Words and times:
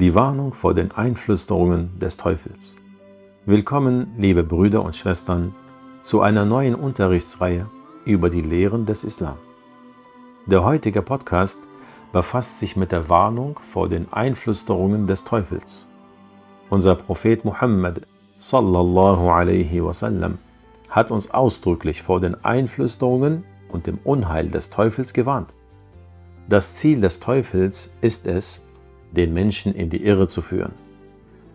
Die 0.00 0.14
Warnung 0.14 0.54
vor 0.54 0.74
den 0.74 0.92
Einflüsterungen 0.92 1.98
des 1.98 2.16
Teufels. 2.16 2.76
Willkommen, 3.46 4.14
liebe 4.16 4.44
Brüder 4.44 4.84
und 4.84 4.94
Schwestern, 4.94 5.56
zu 6.02 6.20
einer 6.20 6.44
neuen 6.44 6.76
Unterrichtsreihe 6.76 7.68
über 8.04 8.30
die 8.30 8.42
Lehren 8.42 8.86
des 8.86 9.02
Islam. 9.02 9.38
Der 10.46 10.62
heutige 10.62 11.02
Podcast 11.02 11.68
befasst 12.12 12.60
sich 12.60 12.76
mit 12.76 12.92
der 12.92 13.08
Warnung 13.08 13.58
vor 13.58 13.88
den 13.88 14.06
Einflüsterungen 14.12 15.08
des 15.08 15.24
Teufels. 15.24 15.88
Unser 16.70 16.94
Prophet 16.94 17.44
Muhammad 17.44 18.02
sallallahu 18.38 19.28
alaihi 19.28 19.82
wasallam 19.82 20.38
hat 20.90 21.10
uns 21.10 21.32
ausdrücklich 21.32 22.04
vor 22.04 22.20
den 22.20 22.36
Einflüsterungen 22.44 23.42
und 23.68 23.88
dem 23.88 23.98
Unheil 24.04 24.48
des 24.48 24.70
Teufels 24.70 25.12
gewarnt. 25.12 25.54
Das 26.48 26.74
Ziel 26.74 27.00
des 27.00 27.18
Teufels 27.18 27.94
ist 28.00 28.28
es, 28.28 28.62
den 29.12 29.32
Menschen 29.32 29.74
in 29.74 29.90
die 29.90 30.04
Irre 30.04 30.28
zu 30.28 30.42
führen. 30.42 30.72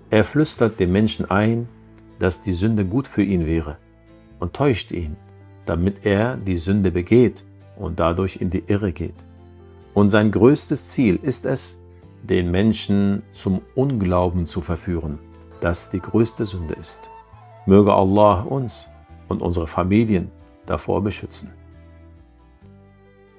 Er 0.10 0.24
flüstert 0.24 0.80
dem 0.80 0.92
Menschen 0.92 1.30
ein, 1.30 1.68
dass 2.20 2.42
die 2.42 2.54
Sünde 2.54 2.86
gut 2.86 3.08
für 3.08 3.24
ihn 3.24 3.46
wäre 3.46 3.78
und 4.40 4.54
täuscht 4.54 4.92
ihn, 4.92 5.16
damit 5.66 6.06
er 6.06 6.38
die 6.38 6.58
Sünde 6.58 6.92
begeht 6.92 7.44
und 7.78 8.00
dadurch 8.00 8.38
in 8.38 8.50
die 8.50 8.64
Irre 8.68 8.92
geht. 8.92 9.26
Und 9.94 10.10
sein 10.10 10.32
größtes 10.32 10.90
Ziel 10.90 11.20
ist 11.22 11.46
es, 11.46 11.80
den 12.24 12.52
Menschen 12.52 13.24
zum 13.32 13.62
Unglauben 13.76 14.46
zu 14.46 14.62
verführen, 14.62 15.20
das 15.62 15.90
die 15.90 16.00
größte 16.00 16.46
Sünde 16.46 16.76
ist. 16.76 17.10
Möge 17.66 17.94
Allah 17.94 18.42
uns 18.42 18.92
und 19.28 19.42
unsere 19.42 19.68
Familien 19.68 20.32
davor 20.66 21.04
beschützen. 21.04 21.52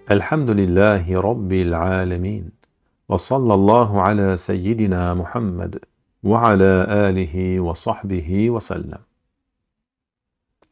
Alhamdulillahi 0.07 1.15
Rabbil 1.15 1.73
Alamin 1.73 2.53
Sayyidina 3.09 5.15
Muhammad 5.15 5.81
wa 6.23 6.49
ala 6.49 6.89
alihi 6.89 7.61
wa 7.61 7.75
sahbihi 7.75 8.51
wa 8.51 8.61
sallam. 8.61 9.05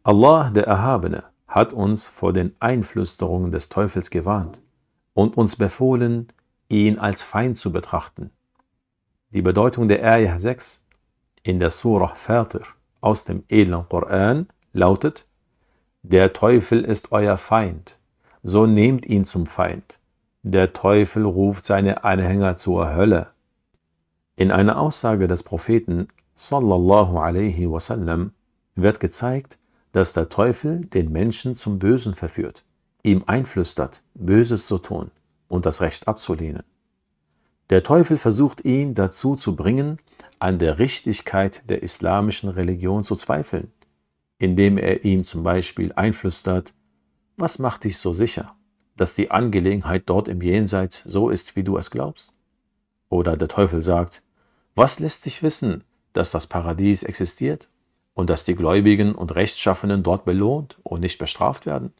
Allah, 0.03 0.51
der 0.51 0.67
Erhabene, 0.67 1.25
hat 1.47 1.75
uns 1.75 2.09
vor 2.09 2.33
den 2.33 2.57
Einflüsterungen 2.59 3.53
des 3.53 3.69
Teufels 3.69 4.11
gewarnt 4.11 4.63
und 5.13 5.37
uns 5.37 5.57
befohlen, 5.57 6.33
ihn 6.69 6.99
als 6.99 7.23
Feind 7.23 7.59
zu 7.59 7.71
betrachten. 7.71 8.31
Die 9.31 9.43
Bedeutung 9.43 9.89
der 9.89 10.03
Ayah 10.03 10.39
6 10.39 10.87
in 11.43 11.59
der 11.59 11.69
Surah 11.69 12.15
Fatir 12.15 12.63
aus 13.03 13.27
dem 13.27 13.45
edlen 13.49 13.87
Koran 13.89 14.49
lautet, 14.73 15.27
der 16.03 16.33
Teufel 16.33 16.83
ist 16.83 17.13
euer 17.13 17.37
Feind, 17.37 17.99
so 18.43 18.67
nehmt 18.67 19.05
ihn 19.05 19.27
zum 19.27 19.47
Feind. 19.47 19.99
Der 20.45 20.73
Teufel 20.73 21.25
ruft 21.25 21.65
seine 21.65 22.03
Anhänger 22.03 22.57
zur 22.57 22.93
Hölle. 22.93 23.29
In 24.35 24.51
einer 24.51 24.77
Aussage 24.81 25.29
des 25.29 25.45
Propheten 25.45 26.09
sallallahu 26.35 27.17
alaihi 27.17 27.71
wasallam 27.71 28.33
wird 28.75 28.99
gezeigt, 28.99 29.59
dass 29.93 30.15
der 30.15 30.31
Teufel 30.31 30.81
den 30.81 31.13
Menschen 31.13 31.55
zum 31.55 31.79
Bösen 31.79 32.15
verführt, 32.15 32.65
ihm 33.05 33.23
einflüstert, 33.25 34.03
Böses 34.15 34.67
zu 34.67 34.79
tun 34.79 35.13
und 35.47 35.65
das 35.65 35.81
Recht 35.81 36.09
abzulehnen. 36.09 36.65
Der 37.71 37.85
Teufel 37.85 38.17
versucht 38.17 38.65
ihn 38.65 38.97
dazu 38.97 39.37
zu 39.37 39.55
bringen, 39.55 39.99
an 40.41 40.59
der 40.59 40.81
Richtigkeit 40.81 41.63
der 41.71 41.85
islamischen 41.85 42.49
Religion 42.49 43.05
zu 43.05 43.15
zweifeln, 43.15 43.71
indem 44.39 44.77
er 44.77 45.05
ihm 45.05 45.23
zum 45.23 45.45
Beispiel 45.45 45.93
einflüstert, 45.93 46.75
was 47.37 47.61
macht 47.61 47.85
dich 47.85 47.99
so 47.99 48.13
sicher, 48.13 48.57
dass 49.03 49.17
die 49.17 49.33
Angelegenheit 49.33 50.05
dort 50.07 50.29
im 50.29 50.41
Jenseits 50.41 51.03
so 51.03 51.29
ist, 51.29 51.57
wie 51.57 51.65
du 51.65 51.77
es 51.77 51.91
glaubst? 51.91 52.35
Oder 53.09 53.37
der 53.37 53.49
Teufel 53.49 53.83
sagt, 53.83 54.23
was 54.77 55.01
lässt 55.01 55.27
dich 55.27 55.43
wissen, 55.43 55.83
dass 56.13 56.31
das 56.31 56.47
Paradies 56.47 57.03
existiert 57.03 57.69
und 58.15 58.31
dass 58.31 58.45
die 58.45 58.55
Gläubigen 58.55 59.17
und 59.17 59.35
Rechtschaffenen 59.35 60.05
dort 60.05 60.25
belohnt 60.25 60.79
und 60.85 61.01
nicht 61.01 61.19
bestraft 61.19 61.67
werden 61.67 61.93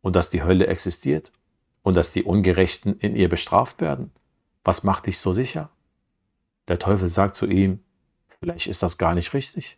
und 0.00 0.14
dass 0.14 0.30
die 0.30 0.44
Hölle 0.44 0.68
existiert 0.68 1.32
und 1.82 1.96
dass 1.96 2.12
die 2.12 2.22
Ungerechten 2.22 2.96
in 3.00 3.16
ihr 3.16 3.28
bestraft 3.28 3.80
werden? 3.80 4.12
Was 4.62 4.84
macht 4.84 5.06
dich 5.06 5.18
so 5.18 5.32
sicher? 5.32 5.70
Der 6.68 6.78
Teufel 6.78 7.08
sagt 7.08 7.34
zu 7.34 7.46
ihm, 7.46 7.80
vielleicht 8.38 8.68
ist 8.68 8.84
das 8.84 8.96
gar 8.96 9.16
nicht 9.16 9.34
richtig. 9.34 9.76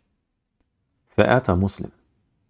Verehrter 1.07 1.55
Muslim, 1.55 1.91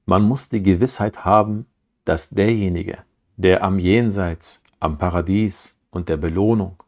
man 0.06 0.24
muss 0.24 0.50
die 0.50 0.64
Gewissheit 0.64 1.24
haben, 1.24 1.66
dass 2.04 2.30
derjenige, 2.30 3.06
der 3.42 3.64
am 3.64 3.80
Jenseits, 3.80 4.64
am 4.80 5.00
Paradies 5.00 5.76
und 5.90 6.10
der 6.10 6.18
Belohnung 6.18 6.84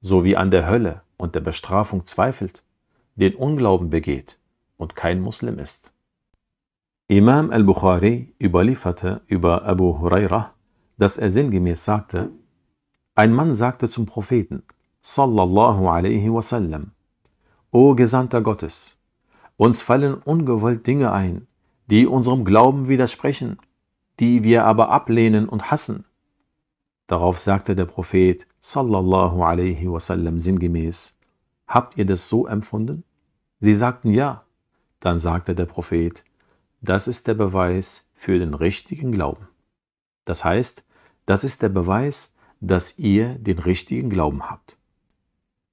sowie 0.00 0.36
an 0.36 0.52
der 0.52 0.70
Hölle 0.70 1.02
und 1.16 1.34
der 1.34 1.40
Bestrafung 1.40 2.06
zweifelt, 2.06 2.62
den 3.16 3.34
Unglauben 3.34 3.90
begeht 3.90 4.38
und 4.76 4.94
kein 4.94 5.20
Muslim 5.20 5.58
ist. 5.58 5.92
Imam 7.08 7.50
al-Bukhari 7.50 8.32
überlieferte 8.40 9.22
über 9.26 9.64
Abu 9.64 9.98
Hurairah, 9.98 10.54
dass 10.98 11.18
er 11.18 11.30
sinngemäß 11.30 11.84
sagte, 11.84 12.30
ein 13.16 13.32
Mann 13.32 13.52
sagte 13.52 13.88
zum 13.88 14.06
Propheten, 14.06 14.62
sallallahu 15.02 15.88
alaihi 15.88 16.32
wasallam, 16.32 16.92
O 17.72 17.96
Gesandter 17.96 18.40
Gottes, 18.40 19.00
uns 19.56 19.82
fallen 19.82 20.14
ungewollt 20.14 20.86
Dinge 20.86 21.10
ein, 21.10 21.48
die 21.88 22.06
unserem 22.06 22.44
Glauben 22.44 22.86
widersprechen, 22.86 23.58
die 24.20 24.44
wir 24.44 24.64
aber 24.64 24.90
ablehnen 24.90 25.48
und 25.48 25.70
hassen. 25.70 26.04
Darauf 27.06 27.38
sagte 27.38 27.74
der 27.74 27.86
Prophet 27.86 28.46
sallallahu 28.60 29.42
alaihi 29.42 29.90
wasallam 29.90 30.38
sinngemäß, 30.38 31.18
Habt 31.66 31.98
ihr 31.98 32.06
das 32.06 32.28
so 32.28 32.46
empfunden? 32.46 33.04
Sie 33.60 33.74
sagten 33.74 34.10
ja. 34.10 34.44
Dann 35.00 35.18
sagte 35.18 35.54
der 35.54 35.66
Prophet, 35.66 36.24
das 36.80 37.06
ist 37.06 37.26
der 37.26 37.34
Beweis 37.34 38.08
für 38.14 38.38
den 38.38 38.54
richtigen 38.54 39.12
Glauben. 39.12 39.46
Das 40.24 40.44
heißt, 40.44 40.82
das 41.26 41.44
ist 41.44 41.62
der 41.62 41.68
Beweis, 41.68 42.34
dass 42.60 42.98
ihr 42.98 43.34
den 43.34 43.58
richtigen 43.58 44.10
Glauben 44.10 44.48
habt. 44.48 44.76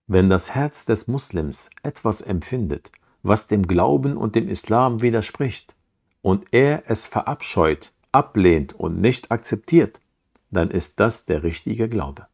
Wenn 0.06 0.29
das 0.29 0.53
Herz 0.53 0.85
des 0.85 1.07
Muslims 1.07 1.69
etwas 1.81 2.22
empfindet, 2.22 2.91
was 3.23 3.47
dem 3.47 3.66
Glauben 3.66 4.17
und 4.17 4.35
dem 4.35 4.47
Islam 4.47 5.01
widerspricht, 5.01 5.75
und 6.22 6.45
er 6.51 6.83
es 6.88 7.07
verabscheut, 7.07 7.94
ablehnt 8.16 8.74
und 8.74 9.02
nicht 9.02 9.30
akzeptiert, 9.30 10.00
dann 10.50 10.72
ist 10.72 11.02
das 11.02 11.26
der 11.26 11.44
richtige 11.44 11.90
Glaube. 11.90 12.28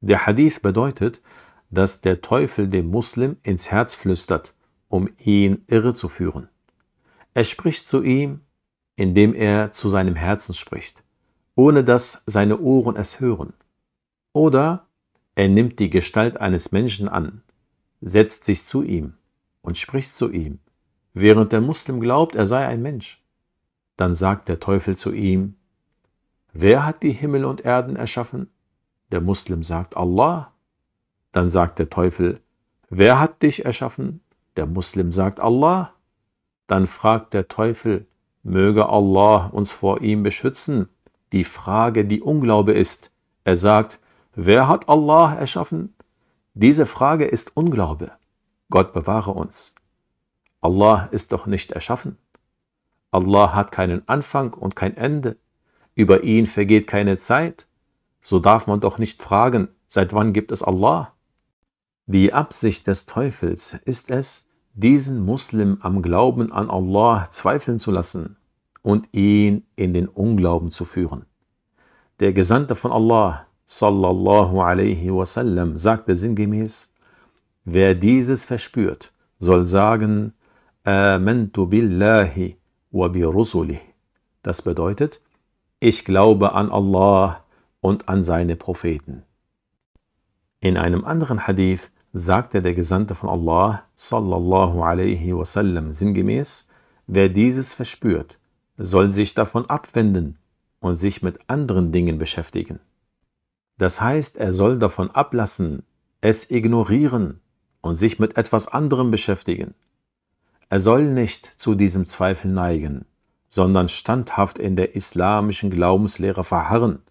Der 0.00 0.26
Hadith 0.26 0.60
bedeutet, 0.60 1.20
dass 1.70 2.00
der 2.00 2.22
Teufel 2.22 2.66
dem 2.66 2.86
Muslim 2.88 3.36
ins 3.42 3.70
Herz 3.70 3.94
flüstert, 3.94 4.54
um 4.88 5.08
ihn 5.18 5.64
irre 5.68 5.94
zu 5.94 6.08
führen. 6.08 6.48
Er 7.34 7.44
spricht 7.44 7.86
zu 7.86 8.02
ihm, 8.02 8.40
indem 8.96 9.34
er 9.34 9.70
zu 9.72 9.90
seinem 9.90 10.16
Herzen 10.16 10.54
spricht, 10.54 11.02
ohne 11.54 11.84
dass 11.84 12.22
seine 12.26 12.58
Ohren 12.58 12.96
es 12.96 13.20
hören. 13.20 13.52
Oder 14.32 14.86
er 15.34 15.48
nimmt 15.48 15.78
die 15.78 15.90
Gestalt 15.90 16.38
eines 16.38 16.72
Menschen 16.72 17.08
an, 17.08 17.42
setzt 18.00 18.44
sich 18.44 18.64
zu 18.64 18.82
ihm 18.82 19.14
und 19.60 19.78
spricht 19.78 20.14
zu 20.14 20.30
ihm, 20.30 20.58
während 21.12 21.52
der 21.52 21.60
Muslim 21.60 22.00
glaubt, 22.00 22.34
er 22.34 22.46
sei 22.46 22.66
ein 22.66 22.82
Mensch. 22.82 23.21
Dann 23.96 24.14
sagt 24.14 24.48
der 24.48 24.60
Teufel 24.60 24.96
zu 24.96 25.12
ihm, 25.12 25.56
Wer 26.52 26.84
hat 26.84 27.02
die 27.02 27.12
Himmel 27.12 27.44
und 27.44 27.62
Erden 27.62 27.96
erschaffen? 27.96 28.50
Der 29.10 29.20
Muslim 29.20 29.62
sagt 29.62 29.96
Allah. 29.96 30.52
Dann 31.32 31.48
sagt 31.48 31.78
der 31.78 31.88
Teufel, 31.88 32.40
Wer 32.90 33.18
hat 33.20 33.42
dich 33.42 33.64
erschaffen? 33.64 34.20
Der 34.56 34.66
Muslim 34.66 35.12
sagt 35.12 35.40
Allah. 35.40 35.94
Dann 36.66 36.86
fragt 36.86 37.32
der 37.34 37.48
Teufel, 37.48 38.06
möge 38.42 38.88
Allah 38.88 39.46
uns 39.46 39.72
vor 39.72 40.02
ihm 40.02 40.22
beschützen. 40.22 40.88
Die 41.32 41.44
Frage, 41.44 42.04
die 42.04 42.20
Unglaube 42.20 42.72
ist. 42.72 43.12
Er 43.44 43.56
sagt, 43.56 43.98
wer 44.34 44.68
hat 44.68 44.88
Allah 44.88 45.34
erschaffen? 45.34 45.94
Diese 46.54 46.84
Frage 46.84 47.24
ist 47.24 47.56
Unglaube. 47.56 48.12
Gott 48.70 48.92
bewahre 48.92 49.32
uns. 49.32 49.74
Allah 50.60 51.08
ist 51.12 51.32
doch 51.32 51.46
nicht 51.46 51.72
erschaffen. 51.72 52.18
Allah 53.12 53.54
hat 53.54 53.70
keinen 53.70 54.08
Anfang 54.08 54.54
und 54.54 54.74
kein 54.74 54.96
Ende. 54.96 55.36
Über 55.94 56.24
ihn 56.24 56.46
vergeht 56.46 56.86
keine 56.86 57.18
Zeit. 57.18 57.66
So 58.20 58.38
darf 58.38 58.66
man 58.66 58.80
doch 58.80 58.98
nicht 58.98 59.22
fragen, 59.22 59.68
seit 59.86 60.12
wann 60.14 60.32
gibt 60.32 60.50
es 60.50 60.62
Allah? 60.62 61.12
Die 62.06 62.32
Absicht 62.32 62.86
des 62.86 63.06
Teufels 63.06 63.74
ist 63.84 64.10
es, 64.10 64.48
diesen 64.74 65.24
Muslim 65.24 65.78
am 65.82 66.00
Glauben 66.00 66.50
an 66.50 66.70
Allah 66.70 67.28
zweifeln 67.30 67.78
zu 67.78 67.90
lassen 67.90 68.36
und 68.80 69.08
ihn 69.12 69.66
in 69.76 69.92
den 69.92 70.08
Unglauben 70.08 70.70
zu 70.70 70.84
führen. 70.84 71.26
Der 72.20 72.32
Gesandte 72.32 72.74
von 72.74 72.92
Allah, 72.92 73.46
sallallahu 73.66 74.60
alaihi 74.60 75.12
wasallam, 75.12 75.76
sagte 75.76 76.16
sinngemäß, 76.16 76.92
wer 77.64 77.94
dieses 77.94 78.44
verspürt, 78.44 79.12
soll 79.38 79.66
sagen, 79.66 80.32
Amantu 80.84 81.66
billahi 81.66 82.56
Das 84.42 84.62
bedeutet, 84.62 85.20
ich 85.80 86.04
glaube 86.04 86.52
an 86.52 86.70
Allah 86.70 87.44
und 87.80 88.08
an 88.08 88.22
seine 88.22 88.54
Propheten. 88.54 89.22
In 90.60 90.76
einem 90.76 91.04
anderen 91.04 91.46
Hadith 91.46 91.90
sagte 92.12 92.60
der 92.60 92.74
Gesandte 92.74 93.14
von 93.14 93.30
Allah 93.30 93.84
sallallahu 93.94 94.82
alaihi 94.82 95.34
wasallam 95.34 95.92
sinngemäß, 95.92 96.68
wer 97.06 97.28
dieses 97.28 97.74
verspürt, 97.74 98.38
soll 98.76 99.10
sich 99.10 99.34
davon 99.34 99.68
abwenden 99.68 100.38
und 100.80 100.94
sich 100.94 101.22
mit 101.22 101.38
anderen 101.48 101.92
Dingen 101.92 102.18
beschäftigen. 102.18 102.78
Das 103.78 104.00
heißt, 104.00 104.36
er 104.36 104.52
soll 104.52 104.78
davon 104.78 105.10
ablassen, 105.10 105.82
es 106.20 106.50
ignorieren 106.50 107.40
und 107.80 107.94
sich 107.94 108.18
mit 108.18 108.36
etwas 108.36 108.68
anderem 108.68 109.10
beschäftigen. 109.10 109.74
Er 110.72 110.80
soll 110.80 111.04
nicht 111.04 111.44
zu 111.44 111.74
diesem 111.74 112.06
Zweifel 112.06 112.50
neigen, 112.50 113.04
sondern 113.46 113.90
standhaft 113.90 114.58
in 114.58 114.74
der 114.74 114.96
islamischen 114.96 115.68
Glaubenslehre 115.70 116.44
verharren. 116.44 117.02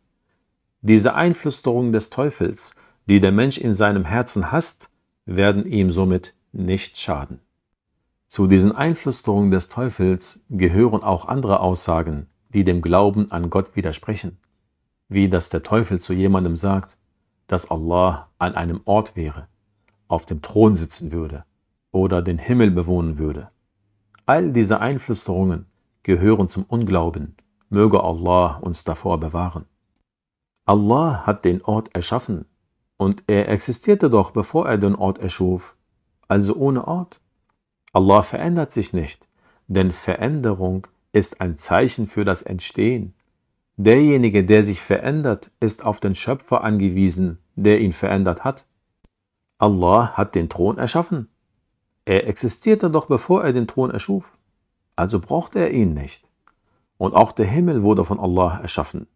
Diese 0.81 1.13
Einflüsterung 1.13 1.91
des 1.91 2.09
Teufels, 2.09 2.73
die 3.05 3.19
der 3.19 3.31
Mensch 3.31 3.59
in 3.59 3.75
seinem 3.75 4.03
Herzen 4.03 4.51
hasst, 4.51 4.89
werden 5.27 5.63
ihm 5.67 5.91
somit 5.91 6.33
nicht 6.51 6.97
schaden. 6.97 7.39
Zu 8.25 8.47
diesen 8.47 8.71
Einflüsterungen 8.71 9.51
des 9.51 9.69
Teufels 9.69 10.43
gehören 10.49 11.03
auch 11.03 11.25
andere 11.25 11.59
Aussagen, 11.59 12.31
die 12.49 12.63
dem 12.63 12.81
Glauben 12.81 13.31
an 13.31 13.51
Gott 13.51 13.75
widersprechen, 13.75 14.39
wie 15.07 15.29
dass 15.29 15.49
der 15.49 15.61
Teufel 15.61 15.99
zu 15.99 16.13
jemandem 16.13 16.55
sagt, 16.55 16.97
dass 17.45 17.69
Allah 17.69 18.31
an 18.39 18.55
einem 18.55 18.81
Ort 18.85 19.15
wäre, 19.15 19.49
auf 20.07 20.25
dem 20.25 20.41
Thron 20.41 20.73
sitzen 20.73 21.11
würde 21.11 21.45
oder 21.91 22.21
den 22.21 22.39
Himmel 22.39 22.71
bewohnen 22.71 23.19
würde. 23.19 23.50
All 24.31 24.53
diese 24.53 24.79
Einflüsterungen 24.79 25.65
gehören 26.03 26.47
zum 26.47 26.63
Unglauben, 26.63 27.35
möge 27.67 28.01
Allah 28.01 28.59
uns 28.61 28.85
davor 28.85 29.19
bewahren. 29.19 29.65
Allah 30.63 31.25
hat 31.25 31.43
den 31.43 31.61
Ort 31.63 31.93
erschaffen 31.93 32.45
und 32.95 33.25
er 33.27 33.49
existierte 33.49 34.09
doch, 34.09 34.31
bevor 34.31 34.69
er 34.69 34.77
den 34.77 34.95
Ort 34.95 35.17
erschuf, 35.17 35.75
also 36.29 36.55
ohne 36.55 36.87
Ort. 36.87 37.19
Allah 37.91 38.21
verändert 38.21 38.71
sich 38.71 38.93
nicht, 38.93 39.27
denn 39.67 39.91
Veränderung 39.91 40.87
ist 41.11 41.41
ein 41.41 41.57
Zeichen 41.57 42.07
für 42.07 42.23
das 42.23 42.41
Entstehen. 42.41 43.13
Derjenige, 43.75 44.45
der 44.45 44.63
sich 44.63 44.79
verändert, 44.79 45.51
ist 45.59 45.83
auf 45.83 45.99
den 45.99 46.15
Schöpfer 46.15 46.63
angewiesen, 46.63 47.39
der 47.57 47.81
ihn 47.81 47.91
verändert 47.91 48.45
hat. 48.45 48.65
Allah 49.57 50.13
hat 50.13 50.35
den 50.35 50.47
Thron 50.47 50.77
erschaffen. 50.77 51.27
Er 52.05 52.27
existierte 52.27 52.89
doch, 52.89 53.05
bevor 53.05 53.43
er 53.43 53.53
den 53.53 53.67
Thron 53.67 53.91
erschuf. 53.91 54.37
Also 54.95 55.19
brauchte 55.19 55.59
er 55.59 55.71
ihn 55.71 55.93
nicht. 55.93 56.29
Und 56.97 57.13
auch 57.13 57.31
der 57.31 57.45
Himmel 57.45 57.83
wurde 57.83 58.05
von 58.05 58.19
Allah 58.19 58.59
erschaffen. 58.61 59.07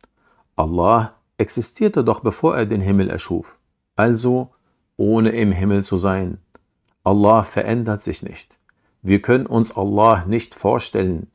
Allah 0.55 1.13
existierte 1.37 2.03
doch, 2.03 2.21
bevor 2.21 2.55
er 2.55 2.65
den 2.65 2.81
Himmel 2.81 3.09
erschuf. 3.09 3.57
Also 3.95 4.51
ohne 4.97 5.29
im 5.29 5.51
Himmel 5.51 5.83
zu 5.83 5.97
sein. 5.97 6.39
Allah 7.03 7.43
verändert 7.43 8.01
sich 8.01 8.23
nicht. 8.23 8.57
Wir 9.01 9.21
können 9.21 9.45
uns 9.45 9.75
Allah 9.75 10.25
nicht 10.25 10.55
vorstellen. 10.55 11.27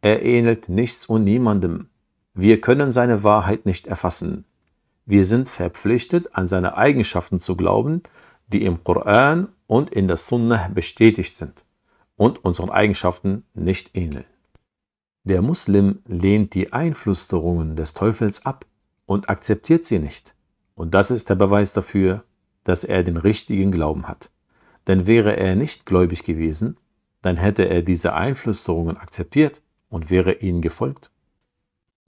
Er 0.00 0.22
ähnelt 0.22 0.68
nichts 0.68 1.06
und 1.06 1.24
niemandem. 1.24 1.88
Wir 2.34 2.60
können 2.60 2.92
seine 2.92 3.24
Wahrheit 3.24 3.66
nicht 3.66 3.86
erfassen. 3.86 4.44
Wir 5.06 5.24
sind 5.24 5.48
verpflichtet, 5.48 6.36
an 6.36 6.46
seine 6.48 6.76
Eigenschaften 6.76 7.40
zu 7.40 7.56
glauben, 7.56 8.02
die 8.48 8.64
im 8.64 8.84
Koran 8.84 9.48
und 9.66 9.90
in 9.90 10.08
der 10.08 10.16
Sunnah 10.16 10.68
bestätigt 10.68 11.36
sind 11.36 11.64
und 12.16 12.44
unseren 12.44 12.70
Eigenschaften 12.70 13.44
nicht 13.54 13.96
ähneln. 13.96 14.24
Der 15.24 15.42
Muslim 15.42 16.00
lehnt 16.06 16.54
die 16.54 16.72
Einflüsterungen 16.72 17.74
des 17.74 17.94
Teufels 17.94 18.46
ab 18.46 18.64
und 19.06 19.28
akzeptiert 19.28 19.84
sie 19.84 19.98
nicht. 19.98 20.34
Und 20.74 20.94
das 20.94 21.10
ist 21.10 21.28
der 21.28 21.34
Beweis 21.34 21.72
dafür, 21.72 22.22
dass 22.64 22.84
er 22.84 23.02
den 23.02 23.16
richtigen 23.16 23.72
Glauben 23.72 24.08
hat. 24.08 24.30
Denn 24.86 25.06
wäre 25.06 25.36
er 25.36 25.56
nicht 25.56 25.84
gläubig 25.84 26.22
gewesen, 26.22 26.76
dann 27.22 27.36
hätte 27.36 27.68
er 27.68 27.82
diese 27.82 28.14
Einflüsterungen 28.14 28.96
akzeptiert 28.96 29.62
und 29.88 30.10
wäre 30.10 30.34
ihnen 30.34 30.62
gefolgt. 30.62 31.10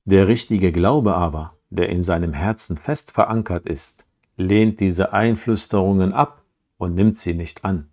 Der 0.05 0.29
richtige 0.29 0.71
Glaube 0.71 1.15
aber, 1.15 1.57
der 1.71 1.89
in 1.89 2.03
seinem 2.03 2.33
Herzen 2.33 2.77
fest 2.77 3.11
verankert 3.11 3.67
ist, 3.67 4.05
lehnt 4.37 4.81
diese 4.81 5.13
Einflüsterungen 5.13 6.13
ab 6.13 6.38
und 6.79 6.95
nimmt 6.95 7.19
sie 7.19 7.35
nicht 7.35 7.65
an. 7.65 7.89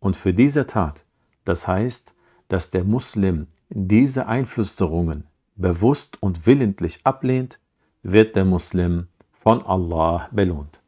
Und 0.00 0.16
für 0.16 0.34
diese 0.34 0.66
Tat, 0.66 1.06
das 1.44 1.66
heißt, 1.66 2.12
dass 2.48 2.70
der 2.70 2.84
Muslim 2.84 3.46
diese 3.70 4.26
Einflüsterungen 4.26 5.24
bewusst 5.56 6.22
und 6.22 6.46
willentlich 6.46 7.00
ablehnt, 7.04 7.60
wird 8.02 8.36
der 8.36 8.44
Muslim 8.44 9.08
von 9.32 9.62
Allah 9.64 10.28
belohnt. 10.30 10.82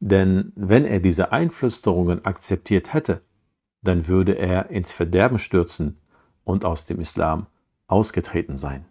Denn 0.00 0.52
wenn 0.54 0.84
er 0.84 1.00
diese 1.00 1.32
Einflüsterungen 1.32 2.24
akzeptiert 2.24 2.92
hätte, 2.92 3.22
dann 3.82 4.06
würde 4.06 4.32
er 4.32 4.70
ins 4.70 4.92
Verderben 4.92 5.38
stürzen 5.38 5.98
und 6.44 6.64
aus 6.64 6.86
dem 6.86 7.00
Islam 7.00 7.46
ausgetreten 7.86 8.56
sein. 8.56 8.84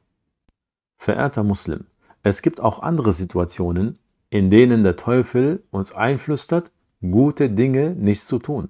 Verehrter 0.98 1.44
Muslim, 1.44 1.86
es 2.24 2.42
gibt 2.42 2.60
auch 2.60 2.80
andere 2.80 3.12
Situationen, 3.12 4.00
in 4.30 4.50
denen 4.50 4.84
der 4.84 4.96
Teufel 4.96 5.64
uns 5.70 5.94
einflüstert, 5.94 6.72
gute 7.02 7.50
Dinge 7.50 7.92
nicht 7.92 8.22
zu 8.22 8.40
tun. 8.40 8.70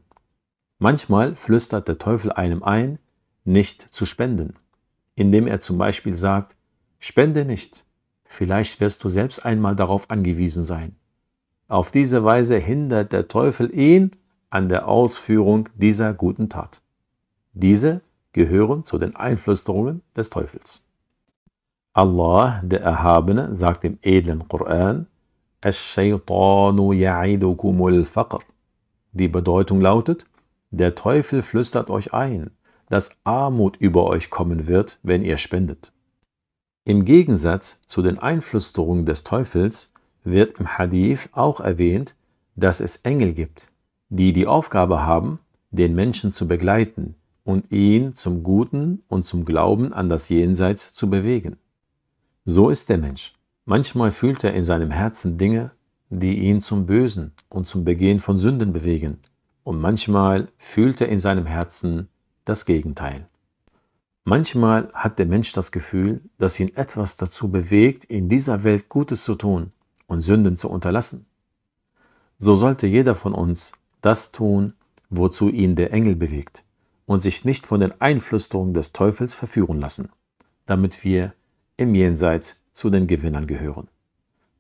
Manchmal 0.78 1.36
flüstert 1.36 1.88
der 1.88 1.98
Teufel 1.98 2.32
einem 2.32 2.64
ein, 2.64 3.00
nicht 3.44 3.82
zu 3.94 4.06
spenden, 4.06 4.56
indem 5.16 5.48
er 5.48 5.60
zum 5.60 5.78
Beispiel 5.78 6.16
sagt, 6.16 6.56
spende 7.00 7.46
nicht, 7.46 7.86
vielleicht 8.24 8.80
wirst 8.82 9.04
du 9.04 9.10
selbst 9.10 9.46
einmal 9.46 9.76
darauf 9.76 10.10
angewiesen 10.10 10.64
sein. 10.64 10.96
Auf 11.68 11.92
diese 11.92 12.24
Weise 12.24 12.58
hindert 12.58 13.12
der 13.12 13.28
Teufel 13.28 13.74
ihn 13.74 14.12
an 14.50 14.70
der 14.70 14.88
Ausführung 14.88 15.70
dieser 15.76 16.14
guten 16.14 16.50
Tat. 16.50 16.82
Diese 17.54 18.02
gehören 18.34 18.84
zu 18.84 18.98
den 18.98 19.16
Einflüsterungen 19.16 20.02
des 20.16 20.30
Teufels. 20.30 20.86
Allah, 21.94 22.62
der 22.64 22.82
Erhabene, 22.82 23.56
sagt 23.56 23.86
im 23.86 23.98
edlen 24.02 24.48
Koran, 24.50 25.08
Die 29.14 29.28
Bedeutung 29.28 29.82
lautet, 29.82 30.28
der 30.70 30.94
Teufel 30.94 31.42
flüstert 31.42 31.90
euch 31.90 32.14
ein, 32.14 32.52
dass 32.90 33.18
Armut 33.24 33.76
über 33.78 34.06
euch 34.06 34.30
kommen 34.30 34.68
wird, 34.68 35.00
wenn 35.02 35.24
ihr 35.24 35.40
spendet. 35.40 35.92
Im 36.84 37.04
Gegensatz 37.04 37.82
zu 37.88 38.04
den 38.04 38.20
Einflüsterungen 38.20 39.08
des 39.08 39.24
Teufels 39.24 39.92
wird 40.24 40.60
im 40.60 40.78
Hadith 40.78 41.30
auch 41.32 41.60
erwähnt, 41.60 42.16
dass 42.56 42.80
es 42.80 42.98
Engel 42.98 43.34
gibt, 43.34 43.72
die 44.10 44.34
die 44.34 44.46
Aufgabe 44.46 45.04
haben, 45.04 45.40
den 45.72 45.96
Menschen 45.96 46.32
zu 46.32 46.48
begleiten 46.48 47.16
und 47.44 47.72
ihn 47.72 48.14
zum 48.14 48.44
Guten 48.44 49.02
und 49.08 49.26
zum 49.26 49.46
Glauben 49.46 49.94
an 49.94 50.10
das 50.10 50.30
Jenseits 50.30 50.94
zu 50.94 51.10
bewegen. 51.10 51.58
So 52.44 52.70
ist 52.70 52.90
der 52.90 53.00
Mensch. 53.00 53.34
Manchmal 53.66 54.12
fühlt 54.12 54.44
er 54.44 54.54
in 54.54 54.64
seinem 54.64 54.92
Herzen 54.92 55.40
Dinge, 55.40 55.72
die 56.10 56.38
ihn 56.38 56.62
zum 56.62 56.86
Bösen 56.86 57.34
und 57.50 57.68
zum 57.68 57.84
Begehen 57.84 58.20
von 58.20 58.38
Sünden 58.38 58.74
bewegen, 58.74 59.20
und 59.64 59.82
manchmal 59.82 60.50
fühlt 60.58 61.02
er 61.02 61.10
in 61.10 61.20
seinem 61.20 61.48
Herzen 61.48 62.08
das 62.46 62.66
Gegenteil. 62.66 63.28
Manchmal 64.24 64.90
hat 64.94 65.18
der 65.18 65.26
Mensch 65.26 65.52
das 65.54 65.72
Gefühl, 65.72 66.22
dass 66.38 66.60
ihn 66.60 66.76
etwas 66.76 67.18
dazu 67.18 67.50
bewegt, 67.50 68.06
in 68.06 68.30
dieser 68.30 68.64
Welt 68.64 68.88
Gutes 68.88 69.24
zu 69.24 69.34
tun 69.34 69.72
und 70.06 70.22
Sünden 70.22 70.58
zu 70.58 70.70
unterlassen. 70.70 71.26
So 72.38 72.54
sollte 72.54 72.86
jeder 72.86 73.16
von 73.16 73.34
uns 73.34 73.72
das 74.02 74.32
tun, 74.32 74.74
wozu 75.10 75.50
ihn 75.50 75.76
der 75.76 75.92
Engel 75.92 76.16
bewegt, 76.16 76.64
und 77.08 77.20
sich 77.22 77.46
nicht 77.46 77.66
von 77.66 77.80
den 77.80 78.00
Einflüsterungen 78.00 78.76
des 78.76 78.94
Teufels 78.94 79.34
verführen 79.34 79.80
lassen, 79.80 80.10
damit 80.68 81.04
wir 81.04 81.34
im 81.78 81.96
Jenseits 81.96 82.62
zu 82.76 82.90
den 82.90 83.08
Gewinnern 83.08 83.48
gehören. 83.48 83.88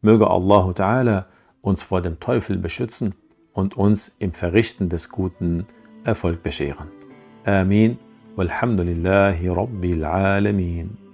Möge 0.01 0.27
Allah 0.29 0.71
Ta'ala 0.71 1.25
uns 1.61 1.83
vor 1.83 2.01
dem 2.01 2.19
Teufel 2.19 2.57
beschützen 2.57 3.13
und 3.53 3.75
uns 3.75 4.15
im 4.19 4.33
Verrichten 4.33 4.89
des 4.89 5.09
Guten 5.09 5.67
Erfolg 6.05 6.41
bescheren. 6.41 6.87
Amin. 7.43 7.99
Walhamdulillahi 8.35 9.47
Rabbil 9.49 10.03
Alamin. 10.03 11.04